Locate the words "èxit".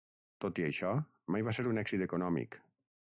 1.85-2.07